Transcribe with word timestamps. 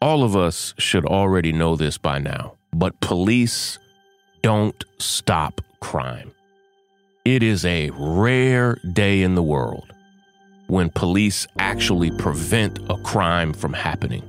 all 0.00 0.22
of 0.22 0.36
us 0.36 0.74
should 0.78 1.04
already 1.04 1.52
know 1.52 1.76
this 1.76 1.98
by 1.98 2.18
now, 2.18 2.54
but 2.72 3.00
police 3.00 3.78
don't 4.42 4.84
stop 4.98 5.60
crime. 5.80 6.32
It 7.24 7.42
is 7.42 7.64
a 7.64 7.90
rare 7.94 8.78
day 8.92 9.22
in 9.22 9.34
the 9.34 9.42
world 9.42 9.92
when 10.68 10.90
police 10.90 11.46
actually 11.58 12.10
prevent 12.18 12.78
a 12.90 12.96
crime 13.02 13.52
from 13.52 13.72
happening. 13.72 14.22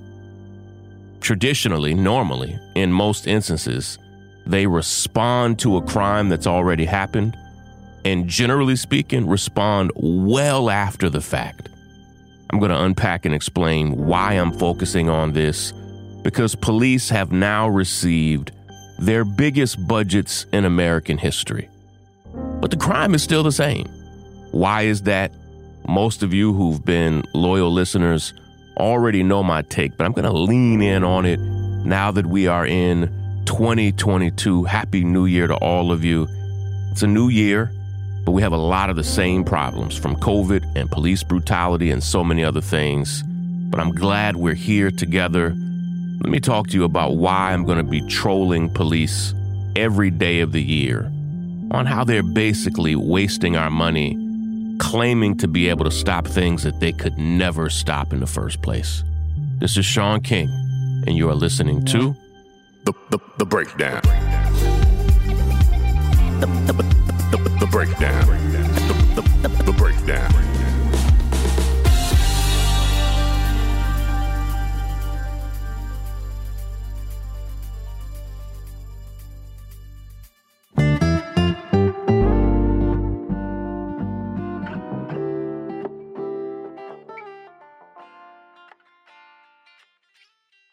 Traditionally, 1.21 1.93
normally, 1.93 2.57
in 2.75 2.91
most 2.91 3.27
instances, 3.27 3.97
they 4.47 4.65
respond 4.65 5.59
to 5.59 5.77
a 5.77 5.81
crime 5.85 6.29
that's 6.29 6.47
already 6.47 6.85
happened 6.85 7.35
and, 8.05 8.27
generally 8.27 8.77
speaking, 8.77 9.27
respond 9.27 9.91
well 9.97 10.69
after 10.69 11.09
the 11.09 11.21
fact. 11.21 11.69
I'm 12.51 12.57
going 12.59 12.71
to 12.71 12.81
unpack 12.81 13.25
and 13.25 13.35
explain 13.35 13.91
why 14.07 14.33
I'm 14.33 14.51
focusing 14.51 15.07
on 15.07 15.33
this 15.33 15.71
because 16.23 16.55
police 16.55 17.07
have 17.09 17.31
now 17.31 17.69
received 17.69 18.51
their 18.97 19.23
biggest 19.23 19.87
budgets 19.87 20.45
in 20.51 20.65
American 20.65 21.17
history. 21.19 21.69
But 22.33 22.71
the 22.71 22.77
crime 22.77 23.13
is 23.13 23.21
still 23.23 23.43
the 23.43 23.51
same. 23.51 23.85
Why 24.51 24.81
is 24.83 25.03
that? 25.03 25.31
Most 25.87 26.23
of 26.23 26.33
you 26.33 26.53
who've 26.53 26.83
been 26.83 27.23
loyal 27.33 27.71
listeners 27.71 28.33
already 28.77 29.23
know 29.23 29.43
my 29.43 29.61
take, 29.61 29.95
but 29.95 30.05
I'm 30.05 30.11
going 30.11 30.25
to 30.25 30.33
lean 30.33 30.81
in 30.81 31.03
on 31.03 31.25
it 31.25 31.39
now 31.39 32.11
that 32.11 32.25
we 32.25 32.47
are 32.47 32.65
in 32.65 33.07
2022. 33.45 34.63
Happy 34.65 35.03
New 35.03 35.25
Year 35.27 35.47
to 35.47 35.55
all 35.55 35.91
of 35.91 36.03
you. 36.03 36.27
It's 36.91 37.03
a 37.03 37.07
new 37.07 37.29
year. 37.29 37.71
But 38.25 38.31
we 38.31 38.41
have 38.41 38.51
a 38.51 38.57
lot 38.57 38.89
of 38.89 38.95
the 38.95 39.03
same 39.03 39.43
problems 39.43 39.95
from 39.97 40.15
COVID 40.17 40.75
and 40.75 40.89
police 40.91 41.23
brutality 41.23 41.91
and 41.91 42.03
so 42.03 42.23
many 42.23 42.43
other 42.43 42.61
things. 42.61 43.23
But 43.69 43.79
I'm 43.79 43.91
glad 43.91 44.35
we're 44.35 44.53
here 44.55 44.91
together. 44.91 45.49
Let 46.21 46.29
me 46.29 46.39
talk 46.39 46.67
to 46.67 46.73
you 46.73 46.83
about 46.83 47.15
why 47.17 47.53
I'm 47.53 47.65
going 47.65 47.77
to 47.77 47.83
be 47.89 48.01
trolling 48.07 48.69
police 48.69 49.33
every 49.75 50.09
day 50.11 50.41
of 50.41 50.51
the 50.51 50.61
year 50.61 51.11
on 51.71 51.85
how 51.85 52.03
they're 52.03 52.23
basically 52.23 52.95
wasting 52.95 53.55
our 53.55 53.69
money, 53.69 54.15
claiming 54.79 55.37
to 55.37 55.47
be 55.47 55.69
able 55.69 55.85
to 55.85 55.91
stop 55.91 56.27
things 56.27 56.63
that 56.63 56.79
they 56.79 56.91
could 56.91 57.17
never 57.17 57.69
stop 57.69 58.11
in 58.11 58.19
the 58.19 58.27
first 58.27 58.61
place. 58.61 59.03
This 59.59 59.77
is 59.77 59.85
Shaun 59.85 60.21
King, 60.21 60.49
and 61.05 61.15
you 61.15 61.29
are 61.29 61.35
listening 61.35 61.85
to 61.87 62.15
The, 62.85 62.93
the, 63.11 63.19
the 63.37 63.45
Breakdown. 63.45 64.01
The, 66.39 66.47
the, 66.65 66.73
the 67.05 67.08
breakdown. 67.99 68.51
The, 69.15 69.21
the, 69.41 69.47
the, 69.49 69.63
the 69.63 69.71
breakdown. 69.73 70.31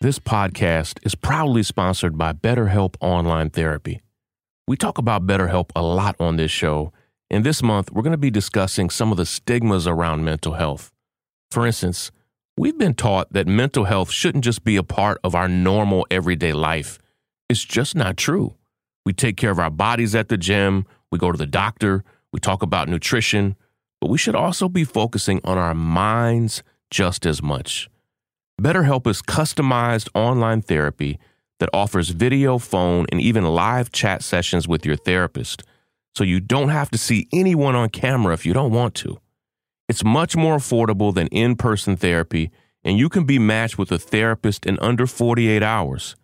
This 0.01 0.21
podcast 0.21 1.05
is 1.05 1.17
proudly 1.17 1.65
sponsored 1.65 2.17
by 2.17 2.33
BetterHelp 2.33 2.95
Online 3.01 3.51
Therapy. 3.51 4.03
We 4.69 4.77
talk 4.77 4.99
about 4.99 5.27
BetterHelp 5.27 5.71
a 5.75 5.83
lot 5.83 6.15
on 6.21 6.37
this 6.37 6.53
show, 6.53 6.93
in 7.29 7.43
this 7.43 7.61
month, 7.63 7.91
we're 7.93 8.03
going 8.05 8.13
to 8.13 8.17
be 8.17 8.31
discussing 8.31 8.89
some 8.89 9.11
of 9.11 9.17
the 9.19 9.27
stigmas 9.27 9.87
around 9.87 10.25
mental 10.25 10.53
health. 10.53 10.93
For 11.51 11.67
instance, 11.67 12.13
we've 12.57 12.79
been 12.79 12.95
taught 12.95 13.33
that 13.33 13.49
mental 13.49 13.85
health 13.85 14.13
shouldn't 14.13 14.45
just 14.45 14.63
be 14.63 14.77
a 14.77 14.85
part 14.85 15.19
of 15.25 15.35
our 15.35 15.49
normal 15.49 16.07
everyday 16.09 16.53
life. 16.53 17.01
It's 17.49 17.65
just 17.65 17.97
not 17.97 18.17
true. 18.17 18.55
We 19.05 19.13
take 19.13 19.37
care 19.37 19.51
of 19.51 19.59
our 19.59 19.71
bodies 19.71 20.15
at 20.15 20.29
the 20.29 20.37
gym, 20.37 20.87
we 21.11 21.19
go 21.19 21.33
to 21.33 21.39
the 21.39 21.47
doctor, 21.47 22.05
we 22.33 22.39
talk 22.41 22.63
about 22.63 22.89
nutrition, 22.89 23.57
but 24.01 24.09
we 24.11 24.19
should 24.19 24.35
also 24.36 24.69
be 24.69 24.85
focusing 24.85 25.41
on 25.42 25.59
our 25.59 25.75
minds 25.75 26.63
just 26.92 27.27
as 27.27 27.42
much. 27.42 27.89
BetterHelp 28.61 29.07
is 29.09 29.20
customized 29.23 30.09
online 30.15 30.63
therapy 30.63 31.19
that 31.59 31.70
offers 31.73 32.11
video, 32.11 32.59
phone, 32.59 33.07
and 33.11 33.20
even 33.20 33.45
live 33.45 33.91
chat 33.91 34.23
sessions 34.23 34.69
with 34.69 34.86
your 34.86 34.97
therapist– 34.97 35.65
so 36.17 36.25
you 36.25 36.41
don't 36.41 36.71
have 36.71 36.91
to 36.93 36.99
see 36.99 37.29
anyone 37.31 37.75
on 37.75 37.91
camera 37.91 38.33
if 38.33 38.47
you 38.47 38.55
don't 38.55 38.73
want 38.73 38.95
to. 39.05 39.19
It's 39.87 40.03
much 40.03 40.35
more 40.35 40.57
affordable 40.57 41.13
than 41.13 41.27
in 41.27 41.57
person 41.57 41.95
therapy, 41.95 42.51
and 42.83 42.97
you 42.97 43.11
can 43.11 43.25
be 43.27 43.39
matched 43.39 43.77
with 43.77 43.93
a 43.93 43.99
therapist 43.99 44.65
in 44.65 44.79
under 44.79 45.07
48 45.07 45.63
hours. 45.63 46.17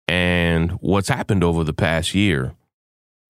and 0.09 0.72
what's 0.81 1.09
happened 1.10 1.44
over 1.44 1.65
the 1.65 1.75
past 1.75 2.15
year. 2.15 2.54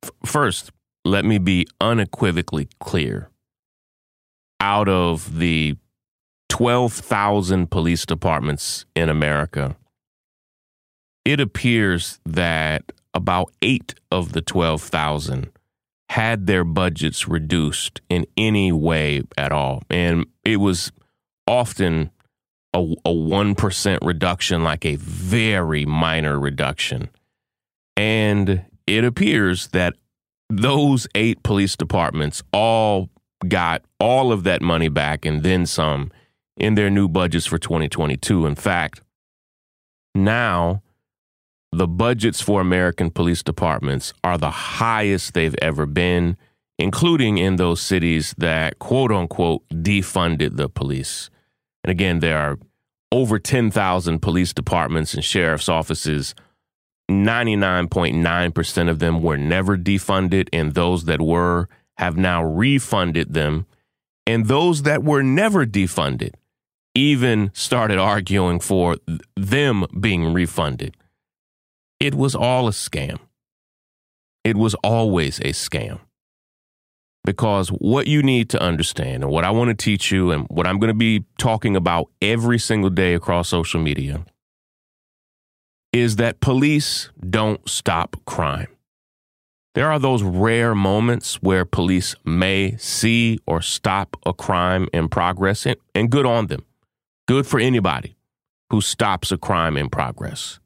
F- 0.05 0.13
first, 0.25 0.71
let 1.05 1.25
me 1.25 1.39
be 1.39 1.67
unequivocally 1.81 2.69
clear. 2.79 3.31
Out 4.61 4.89
of 4.89 5.39
the 5.39 5.77
12,000 6.49 7.69
police 7.71 8.07
departments 8.07 8.87
in 8.95 9.09
America, 9.11 9.77
it 11.25 11.41
appears 11.41 12.21
that 12.27 12.93
about 13.15 13.53
eight 13.63 13.95
of 14.11 14.33
the 14.33 14.43
12,000 14.43 15.51
had 16.11 16.47
their 16.47 16.65
budgets 16.65 17.27
reduced 17.29 18.01
in 18.09 18.27
any 18.37 18.71
way 18.71 19.23
at 19.37 19.53
all. 19.53 19.83
And 19.89 20.27
it 20.45 20.59
was 20.59 20.93
often 21.47 22.11
a, 22.73 22.79
a 22.79 23.11
1% 23.11 23.99
reduction, 24.03 24.63
like 24.63 24.85
a 24.85 24.97
very 24.97 25.85
minor 25.87 26.39
reduction. 26.39 27.09
And 27.97 28.65
it 28.87 29.05
appears 29.05 29.69
that 29.69 29.95
those 30.51 31.07
eight 31.15 31.43
police 31.43 31.75
departments 31.77 32.43
all 32.53 33.09
got 33.49 33.83
all 33.99 34.31
of 34.31 34.45
that 34.45 34.61
money 34.61 34.89
back 34.89 35.25
and 35.25 35.43
then 35.43 35.65
some 35.67 36.11
in 36.57 36.75
their 36.75 36.91
new 36.91 37.09
budgets 37.09 37.47
for 37.47 37.59
2022. 37.59 38.47
In 38.47 38.55
fact, 38.55 39.01
now 40.15 40.83
the 41.79 41.89
budgets 41.89 42.41
for 42.41 42.61
American 42.61 43.11
police 43.11 43.43
departments 43.43 44.15
are 44.23 44.39
the 44.39 44.51
highest 44.51 45.35
they've 45.35 45.55
ever 45.61 45.87
been, 45.87 46.37
including 46.79 47.39
in 47.39 47.57
those 47.57 47.81
cities 47.81 48.35
that 48.39 48.79
quote 48.79 49.11
unquote 49.11 49.67
defunded 49.69 50.57
the 50.57 50.69
police. 50.69 51.31
And 51.83 51.91
again, 51.91 52.21
there 52.21 52.39
are 52.39 52.59
over 53.13 53.39
10,000 53.39 54.21
police 54.21 54.53
departments 54.53 55.15
and 55.15 55.25
sheriff's 55.25 55.69
offices. 55.69 56.35
99.9% 57.11 58.89
of 58.89 58.99
them 58.99 59.23
were 59.23 59.37
never 59.37 59.77
defunded, 59.77 60.49
and 60.53 60.73
those 60.75 61.05
that 61.05 61.21
were 61.21 61.69
have 61.99 62.17
now 62.17 62.43
refunded 62.43 63.35
them. 63.35 63.67
And 64.27 64.47
those 64.47 64.83
that 64.83 65.05
were 65.05 65.23
never 65.23 65.67
defunded 65.67 66.31
even 66.95 67.51
started 67.53 67.99
arguing 67.99 68.59
for 68.59 68.97
them 69.37 69.85
being 70.01 70.33
refunded. 70.33 70.97
It 72.05 72.15
was 72.15 72.35
all 72.35 72.69
a 72.69 72.73
scam. 72.73 73.17
It 74.51 74.59
was 74.59 74.75
always 74.85 75.39
a 75.41 75.53
scam. 75.55 76.01
Because 77.25 77.71
what 77.71 78.07
you 78.07 78.23
need 78.23 78.51
to 78.51 78.61
understand 78.63 79.23
and 79.23 79.33
what 79.33 79.43
I 79.43 79.51
want 79.53 79.69
to 79.71 79.75
teach 79.89 80.11
you 80.13 80.31
and 80.31 80.47
what 80.51 80.67
I'm 80.67 80.79
going 80.79 80.93
to 80.99 81.03
be 81.09 81.25
talking 81.39 81.75
about 81.77 82.11
every 82.21 82.59
single 82.59 82.91
day 82.91 83.15
across 83.15 83.49
social 83.49 83.81
media 83.81 84.27
is 85.95 86.17
that 86.17 86.41
police 86.43 87.09
don't 87.31 87.67
stop 87.67 88.21
crime. 88.27 88.69
There 89.75 89.91
are 89.91 89.99
those 89.99 90.23
rare 90.23 90.75
moments 90.75 91.37
where 91.37 91.65
police 91.65 92.15
may 92.23 92.77
see 92.77 93.39
or 93.47 93.63
stop 93.63 94.15
a 94.27 94.35
crime 94.35 94.89
in 94.93 95.09
progress, 95.09 95.67
and, 95.95 96.11
good 96.11 96.27
on 96.27 96.49
them. 96.49 96.67
Good 97.27 97.47
for 97.47 97.59
anybody 97.59 98.15
who 98.69 98.83
stops 98.83 99.33
a 99.33 99.39
crime 99.39 99.79
in 99.79 99.89
progress 99.89 100.61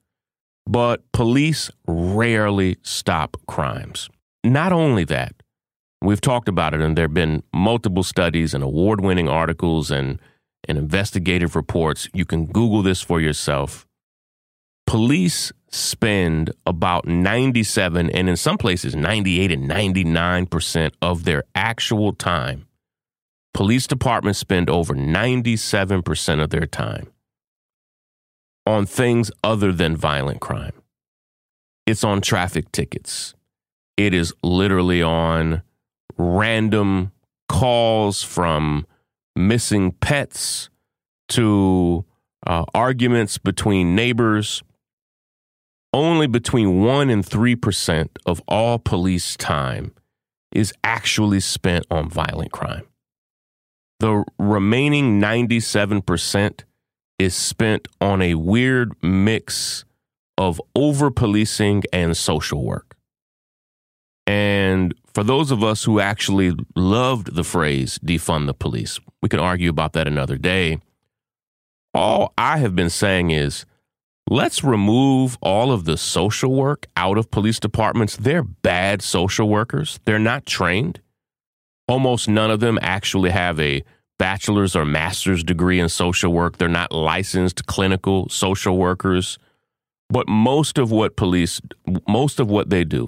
but 0.69 1.01
police 1.13 1.71
rarely 1.87 2.77
stop 2.83 3.37
crimes. 3.49 4.11
Not 4.45 4.71
only 4.71 5.03
that, 5.05 5.35
we've 6.03 6.21
talked 6.21 6.47
about 6.47 6.75
it, 6.75 6.83
and 6.83 6.95
there 6.97 7.05
have 7.07 7.15
been 7.15 7.43
multiple 7.55 8.03
studies 8.03 8.53
and 8.53 8.63
award 8.63 9.01
winning 9.01 9.31
articles 9.31 9.91
and, 9.91 10.21
and 10.69 10.77
investigative 10.77 11.57
reports. 11.57 12.07
You 12.13 12.27
can 12.27 12.45
Google 12.45 12.83
this 12.83 13.01
for 13.01 13.19
yourself. 13.19 13.87
Police 14.87 15.53
spend 15.71 16.51
about 16.67 17.07
97 17.07 18.11
and 18.11 18.29
in 18.29 18.37
some 18.37 18.57
places 18.59 18.95
98 18.95 19.51
and 19.53 19.69
99% 19.71 20.93
of 21.01 21.25
their 21.25 21.45
actual 21.55 22.13
time. 22.13 22.67
Police 23.55 23.87
departments 23.87 24.39
spend 24.39 24.69
over 24.71 24.95
97% 24.95 26.43
of 26.45 26.51
their 26.51 26.67
time 26.67 27.11
on 28.69 28.85
things 28.85 29.31
other 29.43 29.73
than 29.73 29.97
violent 29.97 30.41
crime. 30.41 30.75
It's 31.87 32.05
on 32.05 32.21
traffic 32.21 32.71
tickets. 32.71 33.33
It 33.97 34.13
is 34.13 34.35
literally 34.43 35.03
on 35.03 35.63
random 36.19 37.11
calls 37.49 38.23
from 38.23 38.87
missing 39.35 39.91
pets 39.93 40.69
to 41.31 42.05
uh, 42.47 42.67
arguments 42.75 43.39
between 43.39 43.97
neighbors. 43.97 44.63
Only 45.95 46.27
between 46.27 46.85
1 46.85 47.09
and 47.09 47.25
3% 47.25 48.09
of 48.27 48.43
all 48.47 48.79
police 48.79 49.35
time 49.39 49.93
is 50.53 50.75
actually 50.85 51.41
spent 51.41 51.87
on 51.91 52.11
violent 52.11 52.53
crime. 52.53 52.85
The 54.01 54.25
remaining 54.39 55.19
97% 55.21 56.65
is 57.19 57.35
spent 57.35 57.89
on 58.01 58.23
a 58.23 58.35
weird 58.35 58.93
mix 59.03 59.85
of 60.37 60.61
over 60.75 61.11
policing 61.11 61.83
and 61.93 62.17
social 62.17 62.65
work. 62.65 62.95
And 64.27 64.95
for 65.15 65.25
those 65.25 65.51
of 65.51 65.65
us 65.65 65.85
who 65.85 66.01
actually 66.01 66.53
loved 66.77 67.35
the 67.35 67.43
phrase 67.43 67.99
defund 67.99 68.47
the 68.47 68.55
police, 68.55 69.01
we 69.21 69.29
can 69.29 69.41
argue 69.41 69.71
about 69.71 69.95
that 69.95 70.07
another 70.07 70.39
day. 70.39 70.79
All 71.95 72.35
I 72.39 72.59
have 72.59 72.77
been 72.77 72.91
saying 72.91 73.31
is 73.31 73.65
let's 74.29 74.63
remove 74.63 75.39
all 75.41 75.73
of 75.73 75.87
the 75.87 75.97
social 75.97 76.55
work 76.55 76.87
out 76.97 77.19
of 77.19 77.31
police 77.31 77.59
departments. 77.59 78.17
They're 78.17 78.45
bad 78.45 79.03
social 79.03 79.49
workers, 79.49 79.99
they're 80.05 80.19
not 80.21 80.47
trained. 80.47 81.01
Almost 81.89 82.29
none 82.29 82.51
of 82.51 82.61
them 82.61 82.79
actually 82.83 83.31
have 83.31 83.59
a 83.59 83.83
bachelor's 84.19 84.75
or 84.77 84.85
master's 84.85 85.43
degree 85.43 85.81
in 85.81 85.89
social 85.89 86.33
work. 86.33 86.59
They're 86.59 86.69
not 86.69 86.93
licensed 86.93 87.67
clinical 87.67 88.29
social 88.29 88.77
workers. 88.77 89.39
But 90.11 90.29
most 90.29 90.79
of 90.79 90.91
what 90.91 91.17
police, 91.17 91.61
most 92.07 92.41
of 92.41 92.49
what 92.51 92.71
they 92.71 92.85
do 92.85 93.07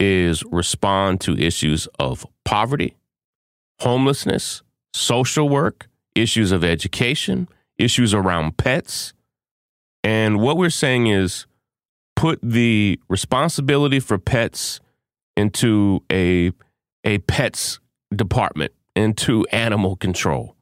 is 0.00 0.42
respond 0.50 1.20
to 1.22 1.36
issues 1.36 1.88
of 1.98 2.24
poverty, 2.44 2.96
homelessness, 3.80 4.62
social 4.92 5.48
work, 5.48 5.88
issues 6.14 6.52
of 6.52 6.64
education, 6.64 7.48
issues 7.78 8.14
around 8.14 8.56
pets. 8.56 9.12
And 10.04 10.38
what 10.40 10.56
we're 10.56 10.70
saying 10.70 11.08
is 11.08 11.46
put 12.16 12.38
the 12.42 12.98
responsibility 13.08 14.00
for 14.00 14.18
pets 14.18 14.80
into 15.36 16.00
a, 16.10 16.52
a 17.04 17.18
pets 17.18 17.80
department 18.14 18.72
into 18.98 19.46
animal 19.52 19.96
control. 19.96 20.56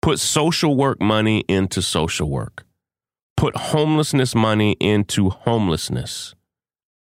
Put 0.00 0.20
social 0.20 0.76
work 0.76 1.00
money 1.00 1.40
into 1.48 1.82
social 1.82 2.30
work. 2.30 2.64
Put 3.36 3.56
homelessness 3.56 4.34
money 4.34 4.72
into 4.80 5.30
homelessness. 5.30 6.34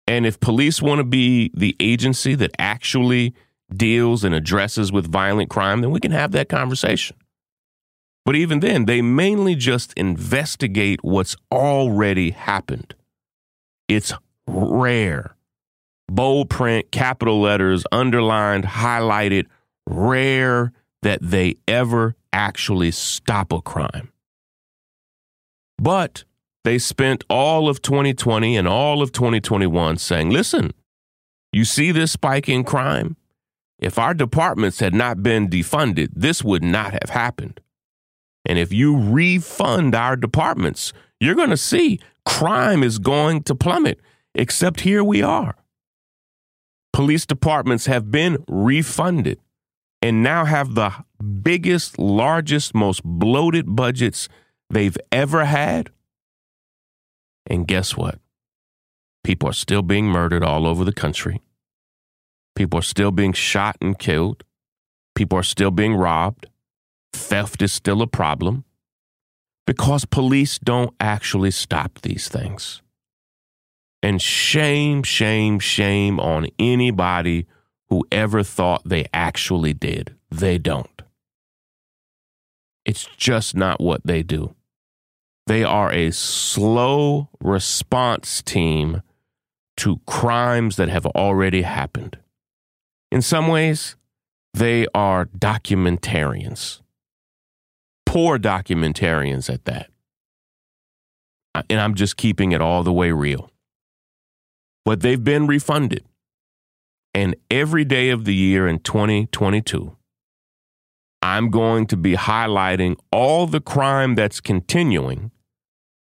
And 0.08 0.26
if 0.26 0.40
police 0.40 0.82
want 0.82 1.00
to 1.00 1.04
be 1.04 1.52
the 1.56 1.76
agency 1.80 2.36
that 2.36 2.52
actually 2.60 3.34
deals 3.76 4.24
and 4.24 4.34
addresses 4.34 4.92
with 4.92 5.12
violent 5.12 5.50
crime, 5.50 5.82
then 5.82 5.92
we 5.92 6.00
can 6.00 6.12
have 6.12 6.32
that 6.32 6.50
conversation. 6.50 7.16
But 8.26 8.36
even 8.36 8.60
then, 8.60 8.86
they 8.86 9.02
mainly 9.02 9.56
just 9.56 9.94
investigate 9.94 11.04
what's 11.04 11.36
already 11.52 12.32
happened. 12.32 12.94
It's 13.88 14.14
rare. 14.48 15.36
Bold 16.08 16.50
print, 16.50 16.92
capital 16.92 17.40
letters, 17.42 17.84
underlined, 17.92 18.66
highlighted, 18.66 19.46
rare 19.90 20.72
that 21.02 21.20
they 21.22 21.58
ever 21.68 22.16
actually 22.32 22.92
stop 22.92 23.52
a 23.52 23.62
crime. 23.62 24.12
But 25.78 26.24
they 26.64 26.78
spent 26.78 27.24
all 27.30 27.68
of 27.68 27.82
2020 27.82 28.56
and 28.56 28.68
all 28.68 29.02
of 29.02 29.12
2021 29.12 29.98
saying, 29.98 30.30
listen, 30.30 30.72
you 31.52 31.66
see 31.66 31.92
this 31.92 32.12
spike 32.12 32.48
in 32.48 32.64
crime? 32.64 33.16
If 33.80 33.98
our 33.98 34.14
departments 34.14 34.80
had 34.80 34.94
not 34.94 35.24
been 35.24 35.50
defunded, 35.50 36.10
this 36.14 36.44
would 36.44 36.64
not 36.64 36.92
have 36.94 37.10
happened. 37.10 37.60
And 38.46 38.60
if 38.60 38.74
you 38.74 38.98
refund 38.98 39.96
our 39.96 40.16
departments, 40.16 40.92
you're 41.20 41.36
going 41.36 41.50
to 41.50 41.58
see 41.58 42.00
crime 42.26 42.84
is 42.84 43.00
going 43.00 43.44
to 43.44 43.56
plummet, 43.56 44.00
except 44.36 44.82
here 44.82 45.04
we 45.04 45.22
are. 45.24 45.56
Police 46.92 47.26
departments 47.26 47.86
have 47.86 48.12
been 48.12 48.44
refunded 48.50 49.40
and 50.02 50.24
now 50.24 50.46
have 50.46 50.76
the 50.76 50.92
biggest, 51.44 52.00
largest, 52.00 52.74
most 52.74 53.04
bloated 53.04 53.76
budgets 53.76 54.30
they've 54.70 54.98
ever 55.12 55.46
had. 55.46 55.90
And 57.46 57.68
guess 57.68 57.98
what? 57.98 58.20
People 59.24 59.50
are 59.50 59.54
still 59.54 59.82
being 59.82 60.06
murdered 60.08 60.44
all 60.44 60.66
over 60.66 60.86
the 60.86 60.94
country. 60.94 61.42
People 62.56 62.80
are 62.80 62.84
still 62.84 63.12
being 63.12 63.34
shot 63.34 63.78
and 63.82 63.98
killed. 63.98 64.44
People 65.16 65.38
are 65.40 65.44
still 65.44 65.72
being 65.72 65.94
robbed. 65.96 66.48
Theft 67.14 67.62
is 67.62 67.74
still 67.74 68.02
a 68.02 68.08
problem 68.08 68.64
because 69.68 70.06
police 70.06 70.58
don't 70.60 70.94
actually 71.00 71.52
stop 71.52 72.00
these 72.02 72.30
things. 72.30 72.82
And 74.02 74.22
shame, 74.22 75.04
shame, 75.04 75.60
shame 75.60 76.20
on 76.20 76.48
anybody 76.58 77.46
whoever 77.90 78.44
thought 78.44 78.84
they 78.86 79.08
actually 79.14 79.74
did. 79.74 80.16
They 80.32 80.58
don't. 80.58 80.88
It's 82.86 83.06
just 83.18 83.56
not 83.56 83.82
what 83.82 84.02
they 84.06 84.24
do. 84.24 84.56
They 85.48 85.64
are 85.64 85.92
a 85.92 86.12
slow 86.12 87.30
response 87.42 88.42
team 88.42 89.02
to 89.78 90.00
crimes 90.06 90.76
that 90.76 90.90
have 90.90 91.06
already 91.08 91.64
happened. 91.64 92.18
In 93.12 93.22
some 93.22 93.48
ways, 93.48 93.96
they 94.54 94.86
are 94.94 95.26
documentarians, 95.26 96.82
poor 98.06 98.38
documentarians 98.38 99.52
at 99.52 99.66
that. 99.66 99.90
And 101.70 101.80
I'm 101.80 101.96
just 101.96 102.18
keeping 102.18 102.52
it 102.52 102.62
all 102.62 102.84
the 102.84 102.94
way 102.94 103.12
real. 103.12 103.50
But 104.86 105.02
they've 105.02 105.24
been 105.24 105.48
refunded 105.48 106.04
and 107.14 107.36
every 107.50 107.86
day 107.86 108.10
of 108.10 108.26
the 108.26 108.36
year 108.36 108.68
in 108.68 108.80
2022, 108.80 109.96
I'm 111.22 111.50
going 111.50 111.88
to 111.88 111.98
be 111.98 112.14
highlighting 112.16 112.96
all 113.12 113.48
the 113.48 113.60
crime 113.62 114.16
that's 114.16 114.40
continuing 114.40 115.32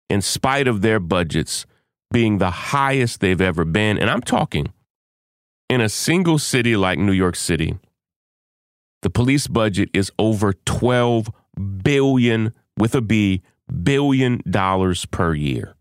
in 0.09 0.21
spite 0.21 0.67
of 0.67 0.81
their 0.81 0.99
budgets 0.99 1.65
being 2.11 2.37
the 2.37 2.49
highest 2.51 3.19
they've 3.19 3.39
ever 3.41 3.65
been. 3.65 3.97
And 3.97 4.09
I'm 4.09 4.21
talking 4.21 4.73
in 5.69 5.81
a 5.81 5.89
single 5.89 6.37
city 6.39 6.75
like 6.75 6.99
New 6.99 7.11
York 7.11 7.35
City, 7.35 7.77
the 9.01 9.09
police 9.09 9.47
budget 9.47 9.89
is 9.93 10.11
over 10.19 10.53
12 10.53 11.29
billion 11.83 12.53
with 12.77 12.93
a 12.95 13.01
B 13.01 13.41
billion 13.83 14.41
dollars 14.49 15.05
per 15.05 15.33
year. 15.33 15.75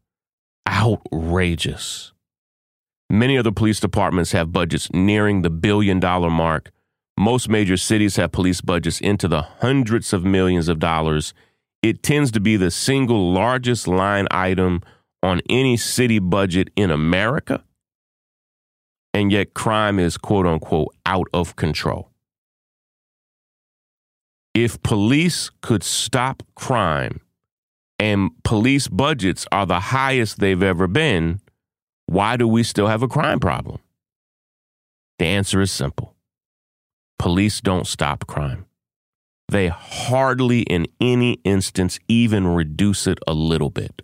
Outrageous. 0.68 2.13
Many 3.10 3.36
other 3.36 3.52
police 3.52 3.80
departments 3.80 4.32
have 4.32 4.52
budgets 4.52 4.92
nearing 4.92 5.42
the 5.42 5.50
billion 5.50 6.00
dollar 6.00 6.30
mark. 6.30 6.70
Most 7.18 7.48
major 7.48 7.76
cities 7.76 8.16
have 8.16 8.32
police 8.32 8.60
budgets 8.60 9.00
into 9.00 9.28
the 9.28 9.42
hundreds 9.60 10.12
of 10.12 10.24
millions 10.24 10.68
of 10.68 10.78
dollars. 10.78 11.32
It 11.82 12.02
tends 12.02 12.32
to 12.32 12.40
be 12.40 12.56
the 12.56 12.70
single 12.70 13.32
largest 13.32 13.86
line 13.86 14.26
item 14.30 14.82
on 15.22 15.40
any 15.48 15.76
city 15.76 16.18
budget 16.18 16.70
in 16.76 16.90
America. 16.90 17.62
And 19.12 19.30
yet, 19.30 19.54
crime 19.54 19.98
is 19.98 20.16
quote 20.16 20.46
unquote 20.46 20.94
out 21.06 21.28
of 21.32 21.54
control. 21.56 22.10
If 24.54 24.82
police 24.82 25.50
could 25.60 25.82
stop 25.82 26.42
crime 26.54 27.20
and 27.98 28.30
police 28.44 28.88
budgets 28.88 29.46
are 29.52 29.66
the 29.66 29.78
highest 29.80 30.38
they've 30.40 30.62
ever 30.62 30.86
been, 30.88 31.40
why 32.06 32.36
do 32.36 32.46
we 32.46 32.62
still 32.62 32.88
have 32.88 33.02
a 33.02 33.08
crime 33.08 33.40
problem? 33.40 33.78
The 35.18 35.26
answer 35.26 35.60
is 35.60 35.70
simple 35.70 36.14
police 37.18 37.60
don't 37.60 37.86
stop 37.86 38.26
crime. 38.26 38.66
They 39.48 39.68
hardly, 39.68 40.60
in 40.62 40.86
any 41.00 41.34
instance, 41.44 41.98
even 42.08 42.46
reduce 42.46 43.06
it 43.06 43.18
a 43.26 43.32
little 43.32 43.70
bit. 43.70 44.02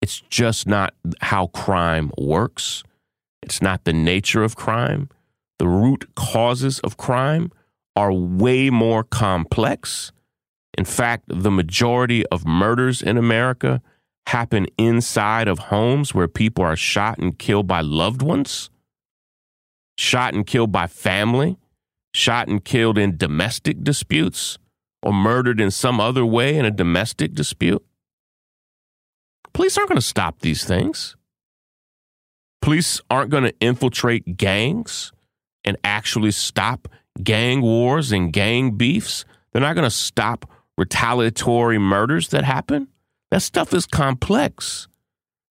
It's 0.00 0.20
just 0.20 0.66
not 0.66 0.94
how 1.20 1.48
crime 1.48 2.10
works. 2.16 2.82
It's 3.42 3.60
not 3.62 3.84
the 3.84 3.92
nature 3.92 4.42
of 4.42 4.56
crime. 4.56 5.08
The 5.58 5.68
root 5.68 6.14
causes 6.16 6.78
of 6.80 6.96
crime 6.96 7.50
are 7.96 8.12
way 8.12 8.70
more 8.70 9.04
complex. 9.04 10.10
In 10.76 10.84
fact, 10.84 11.24
the 11.28 11.50
majority 11.50 12.26
of 12.28 12.44
murders 12.46 13.02
in 13.02 13.16
America 13.16 13.82
happen 14.26 14.66
inside 14.78 15.48
of 15.48 15.58
homes 15.70 16.14
where 16.14 16.28
people 16.28 16.64
are 16.64 16.76
shot 16.76 17.18
and 17.18 17.38
killed 17.38 17.66
by 17.66 17.80
loved 17.80 18.22
ones, 18.22 18.70
shot 19.96 20.34
and 20.34 20.46
killed 20.46 20.72
by 20.72 20.86
family, 20.86 21.58
shot 22.14 22.48
and 22.48 22.64
killed 22.64 22.98
in 22.98 23.16
domestic 23.16 23.82
disputes, 23.84 24.58
or 25.02 25.12
murdered 25.12 25.60
in 25.60 25.70
some 25.70 26.00
other 26.00 26.24
way 26.24 26.56
in 26.56 26.64
a 26.64 26.70
domestic 26.70 27.34
dispute. 27.34 27.84
Police 29.52 29.76
aren't 29.76 29.90
going 29.90 30.00
to 30.00 30.06
stop 30.06 30.40
these 30.40 30.64
things. 30.64 31.16
Police 32.62 33.00
aren't 33.10 33.30
going 33.30 33.44
to 33.44 33.52
infiltrate 33.60 34.38
gangs 34.38 35.12
and 35.64 35.76
actually 35.84 36.30
stop 36.30 36.88
gang 37.22 37.60
wars 37.60 38.10
and 38.10 38.32
gang 38.32 38.72
beefs. 38.72 39.24
They're 39.52 39.60
not 39.60 39.74
going 39.74 39.84
to 39.84 39.90
stop 39.90 40.50
retaliatory 40.78 41.78
murders 41.78 42.28
that 42.28 42.44
happen. 42.44 42.88
That 43.30 43.42
stuff 43.42 43.72
is 43.74 43.86
complex. 43.86 44.88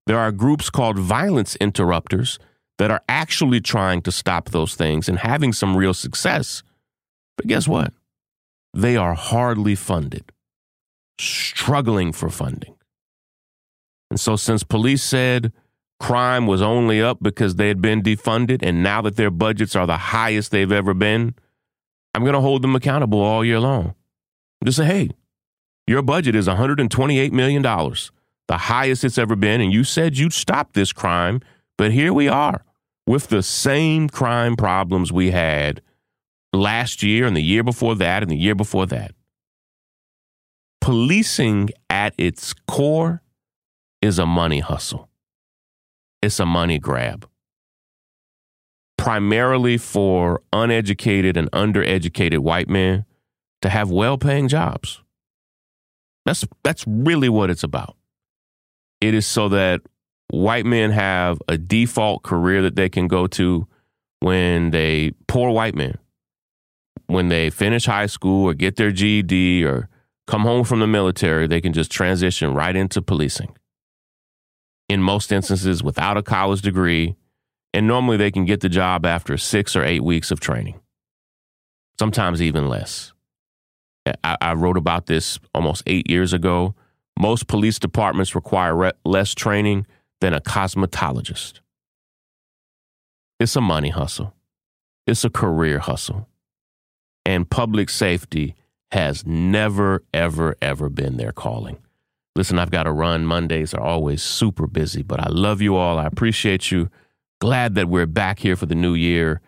There 0.05 0.19
are 0.19 0.31
groups 0.31 0.69
called 0.69 0.99
violence 0.99 1.55
interrupters 1.57 2.39
that 2.77 2.91
are 2.91 3.01
actually 3.07 3.61
trying 3.61 4.01
to 4.01 4.11
stop 4.11 4.49
those 4.49 4.75
things 4.75 5.07
and 5.07 5.19
having 5.19 5.53
some 5.53 5.77
real 5.77 5.93
success. 5.93 6.63
But 7.37 7.47
guess 7.47 7.67
what? 7.67 7.93
They 8.73 8.97
are 8.97 9.13
hardly 9.13 9.75
funded, 9.75 10.31
struggling 11.19 12.11
for 12.11 12.29
funding. 12.29 12.75
And 14.09 14.19
so, 14.19 14.35
since 14.35 14.63
police 14.63 15.03
said 15.03 15.53
crime 15.99 16.47
was 16.47 16.61
only 16.61 17.01
up 17.01 17.19
because 17.21 17.55
they 17.55 17.67
had 17.67 17.81
been 17.81 18.01
defunded, 18.01 18.59
and 18.61 18.83
now 18.83 19.01
that 19.03 19.15
their 19.15 19.31
budgets 19.31 19.75
are 19.75 19.87
the 19.87 19.97
highest 19.97 20.51
they've 20.51 20.71
ever 20.71 20.93
been, 20.93 21.35
I'm 22.13 22.23
going 22.23 22.33
to 22.33 22.41
hold 22.41 22.61
them 22.61 22.75
accountable 22.75 23.21
all 23.21 23.45
year 23.45 23.59
long. 23.59 23.95
Just 24.63 24.77
say, 24.77 24.85
hey, 24.85 25.09
your 25.85 26.01
budget 26.01 26.33
is 26.35 26.47
$128 26.47 27.31
million, 27.31 27.61
the 27.61 28.57
highest 28.57 29.03
it's 29.03 29.17
ever 29.17 29.35
been, 29.35 29.59
and 29.59 29.73
you 29.73 29.83
said 29.83 30.17
you'd 30.17 30.33
stop 30.33 30.73
this 30.73 30.93
crime, 30.93 31.41
but 31.77 31.91
here 31.91 32.13
we 32.13 32.29
are 32.29 32.63
with 33.05 33.27
the 33.27 33.43
same 33.43 34.07
crime 34.07 34.55
problems 34.55 35.11
we 35.11 35.31
had 35.31 35.81
last 36.53 37.03
year 37.03 37.25
and 37.25 37.35
the 37.35 37.43
year 37.43 37.63
before 37.63 37.95
that 37.95 38.21
and 38.23 38.31
the 38.31 38.37
year 38.37 38.55
before 38.55 38.85
that. 38.87 39.13
Policing 40.79 41.69
at 41.89 42.13
its 42.17 42.53
core 42.67 43.21
is 44.01 44.19
a 44.19 44.25
money 44.25 44.59
hustle, 44.61 45.09
it's 46.21 46.39
a 46.39 46.45
money 46.45 46.79
grab. 46.79 47.27
Primarily 48.97 49.77
for 49.77 50.41
uneducated 50.53 51.35
and 51.35 51.51
undereducated 51.51 52.37
white 52.37 52.69
men 52.69 53.03
to 53.61 53.67
have 53.67 53.91
well 53.91 54.17
paying 54.17 54.47
jobs. 54.47 55.01
That's 56.25 56.45
that's 56.63 56.85
really 56.87 57.29
what 57.29 57.49
it's 57.49 57.63
about. 57.63 57.95
It 59.01 59.13
is 59.13 59.27
so 59.27 59.49
that 59.49 59.81
white 60.29 60.65
men 60.65 60.91
have 60.91 61.39
a 61.47 61.57
default 61.57 62.23
career 62.23 62.61
that 62.61 62.75
they 62.75 62.89
can 62.89 63.07
go 63.07 63.27
to 63.27 63.67
when 64.19 64.71
they 64.71 65.11
poor 65.27 65.51
white 65.51 65.75
men 65.75 65.97
when 67.07 67.27
they 67.27 67.49
finish 67.49 67.85
high 67.85 68.05
school 68.05 68.45
or 68.45 68.53
get 68.53 68.77
their 68.77 68.89
GED 68.91 69.63
or 69.65 69.89
come 70.25 70.43
home 70.43 70.63
from 70.63 70.79
the 70.79 70.87
military, 70.87 71.45
they 71.47 71.59
can 71.59 71.73
just 71.73 71.91
transition 71.91 72.53
right 72.53 72.75
into 72.77 73.01
policing. 73.01 73.53
In 74.87 75.01
most 75.01 75.31
instances, 75.31 75.83
without 75.83 76.17
a 76.17 76.23
college 76.23 76.61
degree, 76.61 77.15
and 77.73 77.85
normally 77.87 78.15
they 78.15 78.31
can 78.31 78.45
get 78.45 78.61
the 78.61 78.69
job 78.69 79.05
after 79.05 79.35
six 79.37 79.75
or 79.75 79.83
eight 79.83 80.01
weeks 80.01 80.31
of 80.31 80.39
training, 80.39 80.79
sometimes 81.99 82.41
even 82.41 82.69
less. 82.69 83.11
I, 84.23 84.37
I 84.41 84.53
wrote 84.53 84.77
about 84.77 85.05
this 85.05 85.39
almost 85.53 85.83
eight 85.87 86.09
years 86.09 86.33
ago. 86.33 86.75
Most 87.19 87.47
police 87.47 87.79
departments 87.79 88.35
require 88.35 88.75
re- 88.75 88.91
less 89.05 89.33
training 89.33 89.85
than 90.19 90.33
a 90.33 90.41
cosmetologist. 90.41 91.59
It's 93.39 93.55
a 93.55 93.61
money 93.61 93.89
hustle, 93.89 94.33
it's 95.07 95.23
a 95.23 95.29
career 95.29 95.79
hustle. 95.79 96.27
And 97.25 97.49
public 97.49 97.89
safety 97.89 98.53
has 98.91 99.25
never, 99.25 100.03
ever, 100.13 100.57
ever 100.61 100.89
been 100.89 101.15
their 101.15 101.31
calling. 101.31 101.77
Listen, 102.35 102.59
I've 102.59 102.71
got 102.71 102.83
to 102.83 102.91
run. 102.91 103.25
Mondays 103.25 103.73
are 103.73 103.79
always 103.81 104.21
super 104.21 104.67
busy, 104.67 105.03
but 105.03 105.21
I 105.21 105.29
love 105.29 105.61
you 105.61 105.75
all. 105.77 105.97
I 105.97 106.05
appreciate 106.05 106.69
you. 106.69 106.89
Glad 107.39 107.75
that 107.75 107.87
we're 107.87 108.07
back 108.07 108.39
here 108.39 108.57
for 108.57 108.65
the 108.65 108.75
new 108.75 108.93
year. 108.93 109.39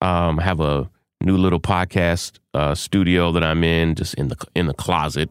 Um, 0.00 0.38
have 0.38 0.60
a 0.60 0.88
new 1.20 1.36
little 1.36 1.60
podcast 1.60 2.38
uh, 2.54 2.74
studio 2.74 3.32
that 3.32 3.42
I'm 3.42 3.64
in, 3.64 3.94
just 3.94 4.14
in 4.14 4.28
the 4.28 4.36
in 4.54 4.66
the 4.66 4.74
closet, 4.74 5.30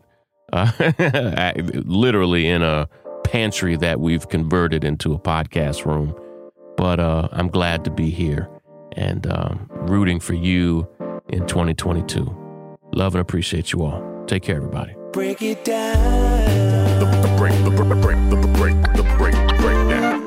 uh, 0.54 0.72
literally 1.86 2.48
in 2.48 2.62
a 2.64 2.88
pantry 3.24 3.76
that 3.78 4.00
we've 4.00 4.28
converted 4.30 4.84
into 4.84 5.14
a 5.14 5.20
podcast 5.20 5.86
room. 5.86 6.16
But 6.78 7.00
uh, 7.00 7.30
I'm 7.32 7.48
glad 7.50 7.84
to 7.86 7.90
be 7.92 8.10
here 8.10 8.50
and 8.96 9.26
um, 9.32 9.68
rooting 9.70 10.20
for 10.20 10.34
you 10.34 10.88
in 11.30 11.46
2022. 11.48 12.26
Love 12.94 13.16
and 13.16 13.22
appreciate 13.22 13.72
you 13.74 13.84
all. 13.84 14.04
Take 14.28 14.44
care, 14.44 14.56
everybody. 14.56 14.94
Break 15.14 15.42
it 15.42 15.66
down. 15.66 17.00
The, 17.00 17.06
the 17.06 17.36
break, 17.38 17.54
the 17.64 17.72
break, 17.72 18.30
the 18.30 18.36
the 18.36 18.48
break, 18.54 18.76
the 18.96 19.16
break, 19.18 19.48
break 19.60 19.90
down. 19.90 20.27